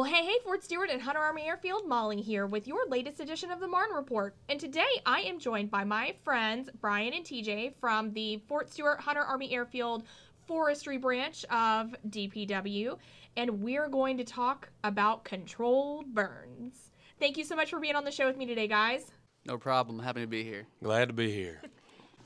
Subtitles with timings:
[0.00, 3.50] Well, hey, hey, Fort Stewart and Hunter Army Airfield, Molly here with your latest edition
[3.50, 4.34] of the Marne Report.
[4.48, 8.98] And today I am joined by my friends Brian and TJ from the Fort Stewart
[8.98, 10.04] Hunter Army Airfield
[10.46, 12.96] Forestry Branch of DPW,
[13.36, 16.92] and we're going to talk about controlled burns.
[17.18, 19.12] Thank you so much for being on the show with me today, guys.
[19.44, 19.98] No problem.
[19.98, 20.66] Happy to be here.
[20.82, 21.60] Glad to be here.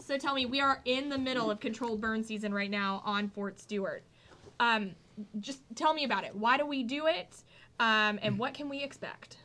[0.01, 3.31] So tell me, we are in the middle of controlled burn season right now on
[3.31, 4.05] Fort Stewart.
[4.61, 4.91] Um,
[5.41, 6.35] just tell me about it.
[6.35, 7.43] Why do we do it?
[7.81, 9.39] Um, and what can we expect?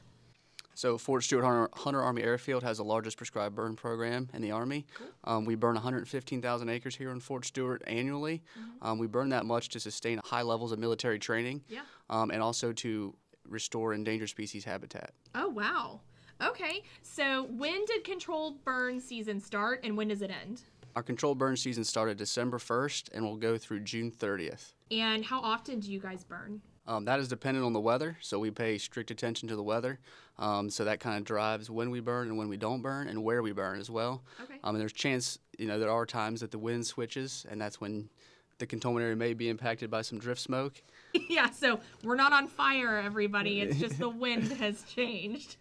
[0.76, 4.52] So Fort Stewart Hunter, Hunter Army Airfield has the largest prescribed burn program in the
[4.52, 4.86] Army.
[5.26, 8.42] Um, we burn 115,000 acres here in Fort Stewart annually.
[8.82, 11.82] Um, we burn that much to sustain high levels of military training Yeah.
[12.10, 13.14] um, and also to
[13.50, 15.12] restore endangered species habitat.
[15.36, 16.00] Oh, wow.
[16.42, 16.84] Okay.
[17.02, 20.62] So when did controlled burn season start and when does it end?
[20.96, 24.72] Our controlled burn season started December 1st and will go through June 30th.
[24.92, 26.62] And how often do you guys burn?
[26.90, 30.00] Um, that is dependent on the weather, so we pay strict attention to the weather.
[30.40, 33.24] Um, so that kind of drives when we burn and when we don't burn, and
[33.24, 34.24] where we burn as well.
[34.42, 34.56] Okay.
[34.64, 37.80] Um, and there's chance, you know, there are times that the wind switches, and that's
[37.80, 38.10] when
[38.58, 40.82] the cantonment area may be impacted by some drift smoke.
[41.30, 43.62] yeah, so we're not on fire, everybody.
[43.62, 45.58] It's just the wind has changed.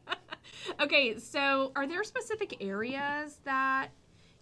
[0.80, 3.88] okay, so are there specific areas that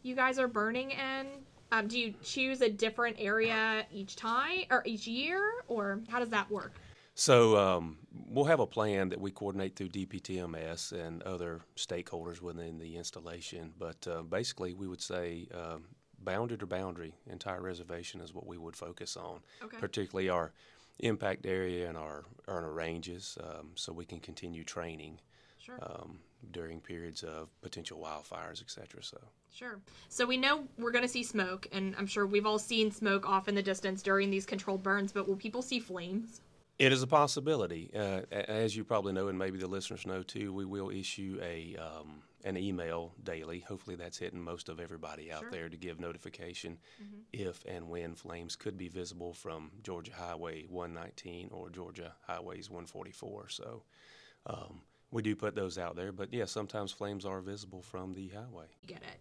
[0.02, 1.28] you guys are burning in?
[1.74, 6.28] Um, do you choose a different area each time or each year, or how does
[6.28, 6.72] that work?
[7.16, 12.78] So um, we'll have a plan that we coordinate through DPTMS and other stakeholders within
[12.78, 13.72] the installation.
[13.76, 15.86] But uh, basically, we would say um,
[16.20, 19.78] boundary to boundary, entire reservation is what we would focus on, Okay.
[19.78, 20.52] particularly our
[21.00, 25.18] impact area and our, our ranges, um, so we can continue training
[25.64, 25.78] Sure.
[25.82, 26.18] um,
[26.52, 29.02] during periods of potential wildfires, etc.
[29.02, 29.18] So.
[29.50, 29.80] Sure.
[30.08, 33.26] So we know we're going to see smoke, and I'm sure we've all seen smoke
[33.28, 36.42] off in the distance during these controlled burns, but will people see flames?
[36.78, 37.90] It is a possibility.
[37.94, 41.76] Uh, as you probably know, and maybe the listeners know too, we will issue a
[41.76, 43.60] um, an email daily.
[43.60, 45.50] Hopefully, that's hitting most of everybody out Sure.
[45.50, 46.78] there to give notification
[47.32, 53.48] if and when flames could be visible from Georgia Highway 119 or Georgia Highways 144.
[53.48, 53.84] So.
[54.46, 54.82] Um,
[55.14, 58.66] we do put those out there, but yeah, sometimes flames are visible from the highway.
[58.86, 59.20] Get it.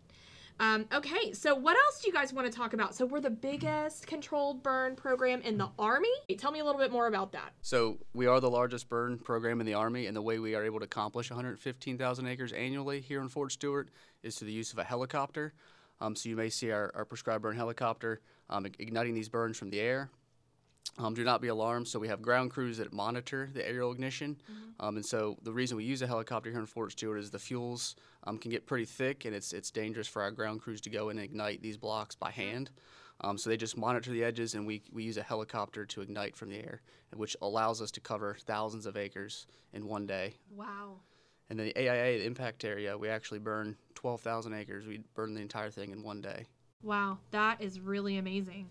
[0.60, 2.96] Um, okay, so what else do you guys want to talk about?
[2.96, 6.10] So we're the biggest controlled burn program in the Army.
[6.38, 7.54] Tell me a little bit more about that.
[7.62, 10.64] So we are the largest burn program in the Army, and the way we are
[10.64, 13.90] able to accomplish 115,000 acres annually here in Fort Stewart
[14.24, 15.54] is through the use of a helicopter.
[16.02, 19.70] Um, so you may see our, our prescribed burn helicopter um, igniting these burns from
[19.70, 20.10] the air.
[21.00, 21.88] Um, do not be alarmed.
[21.88, 24.38] So we have ground crews that monitor the aerial ignition,
[24.80, 27.40] um, and so the reason we use a helicopter here in Fort Stewart is the
[27.40, 27.96] fuels
[28.26, 31.10] um, can get pretty thick, and it's it's dangerous for our ground crews to go
[31.10, 32.70] and ignite these blocks by hand.
[33.22, 36.36] Um, so they just monitor the edges, and we, we use a helicopter to ignite
[36.36, 36.82] from the air,
[37.16, 40.36] which allows us to cover thousands of acres in one day.
[40.54, 40.98] Wow.
[41.50, 44.88] And then the AIA, the impact area, we actually burn 12,000 acres.
[44.88, 46.46] We burn the entire thing in one day.
[46.82, 48.68] Wow, that is really amazing.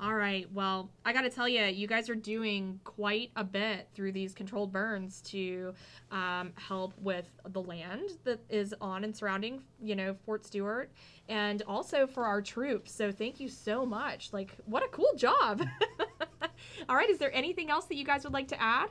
[0.00, 3.88] All right, well, I got to tell you, you guys are doing quite a bit
[3.94, 5.72] through these controlled burns to
[6.10, 10.90] um, help with the land that is on and surrounding, you know, Fort Stewart,
[11.28, 12.92] and also for our troops.
[12.92, 14.32] So thank you so much.
[14.32, 15.62] Like, what a cool job!
[16.88, 18.88] All right, is there anything else that you guys would like to add?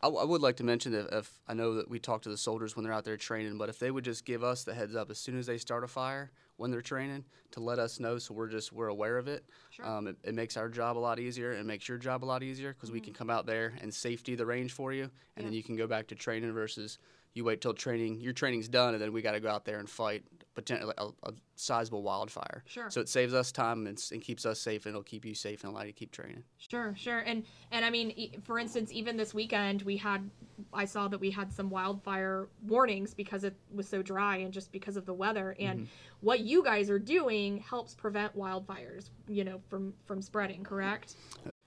[0.00, 2.28] I, w- I would like to mention that if I know that we talk to
[2.28, 4.72] the soldiers when they're out there training, but if they would just give us the
[4.72, 7.98] heads up as soon as they start a fire when they're training to let us
[7.98, 9.44] know, so we're just we're aware of it.
[9.70, 9.86] Sure.
[9.86, 12.42] Um, it, it makes our job a lot easier and makes your job a lot
[12.42, 15.52] easier because we can come out there and safety the range for you, and then
[15.52, 16.98] you can go back to training versus
[17.34, 19.78] you wait till training your training's done and then we got to go out there
[19.78, 20.24] and fight
[20.58, 22.64] potentially a, a sizable wildfire.
[22.66, 22.90] Sure.
[22.90, 25.62] So it saves us time and, and keeps us safe and it'll keep you safe
[25.62, 26.42] and allow you to keep training.
[26.56, 30.28] Sure, sure, and and I mean, for instance, even this weekend we had,
[30.72, 34.72] I saw that we had some wildfire warnings because it was so dry and just
[34.72, 35.54] because of the weather.
[35.60, 35.86] And
[36.20, 40.64] what you guys are doing helps prevent wildfires, you know, from from spreading.
[40.64, 41.14] Correct?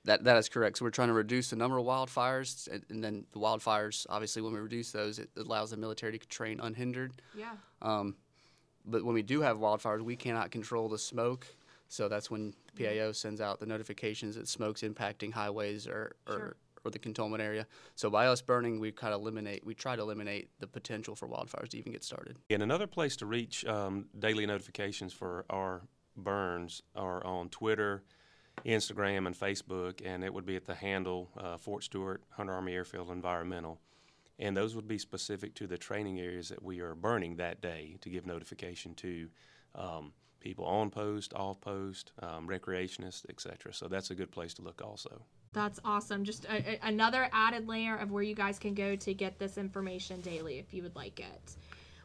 [0.03, 0.79] That that is correct.
[0.79, 4.05] So we're trying to reduce the number of wildfires, and, and then the wildfires.
[4.09, 7.13] Obviously, when we reduce those, it allows the military to train unhindered.
[7.37, 7.51] Yeah.
[7.81, 8.15] Um,
[8.85, 11.47] but when we do have wildfires, we cannot control the smoke.
[11.87, 16.33] So that's when the PAO sends out the notifications that smoke's impacting highways or or,
[16.33, 16.55] Sure.
[16.85, 17.67] or the cantonment area.
[17.95, 19.65] So by us burning, we kind of eliminate.
[19.65, 22.37] We try to eliminate the potential for wildfires to even get started.
[22.49, 25.81] And another place to reach um, daily notifications for our
[26.15, 28.03] burns are on Twitter,
[28.65, 32.73] Instagram, and Facebook, and it would be at the handle uh, Fort Stewart Hunter Army
[32.73, 33.79] Airfield Environmental.
[34.39, 37.97] And those would be specific to the training areas that we are burning that day
[38.01, 39.29] to give notification to
[39.75, 43.73] um, people on post, off post, um, recreationists, etc.
[43.73, 45.21] So that's a good place to look also.
[45.53, 46.23] That's awesome.
[46.23, 49.57] Just a, a, another added layer of where you guys can go to get this
[49.57, 51.55] information daily if you would like it.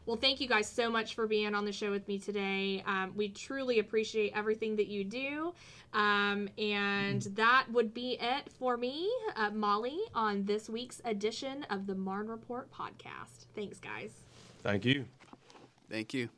[0.07, 2.81] Well, thank you guys so much for being on the show with me today.
[2.87, 5.53] Um, we truly appreciate everything that you do.
[5.93, 11.87] Um, and that would be it for me, uh, Molly, on this week's edition of
[11.87, 13.47] the Marne Report podcast.
[13.53, 14.11] Thanks, guys.
[14.63, 15.03] Thank you.
[15.89, 16.29] Thank you.